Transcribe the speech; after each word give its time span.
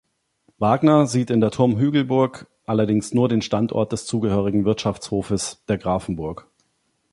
Wagner 0.57 1.05
sieht 1.05 1.29
in 1.29 1.41
der 1.41 1.51
Turmhügelburg 1.51 2.47
allerdings 2.65 3.13
nur 3.13 3.29
den 3.29 3.43
Standort 3.43 3.91
des 3.91 4.07
zugehörigen 4.07 4.65
Wirtschaftshofes 4.65 5.63
der 5.67 5.77
Grafenburg. 5.77 6.47